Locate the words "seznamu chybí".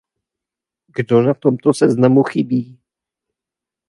1.73-2.79